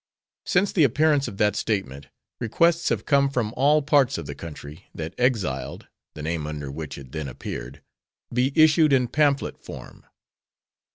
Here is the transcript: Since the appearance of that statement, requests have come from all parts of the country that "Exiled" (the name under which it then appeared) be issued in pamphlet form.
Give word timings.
Since 0.47 0.71
the 0.71 0.83
appearance 0.83 1.27
of 1.27 1.37
that 1.37 1.55
statement, 1.55 2.07
requests 2.39 2.89
have 2.89 3.05
come 3.05 3.29
from 3.29 3.53
all 3.55 3.83
parts 3.83 4.17
of 4.17 4.25
the 4.25 4.33
country 4.33 4.87
that 4.95 5.13
"Exiled" 5.19 5.85
(the 6.15 6.23
name 6.23 6.47
under 6.47 6.71
which 6.71 6.97
it 6.97 7.11
then 7.11 7.27
appeared) 7.27 7.83
be 8.33 8.51
issued 8.55 8.93
in 8.93 9.09
pamphlet 9.09 9.59
form. 9.63 10.07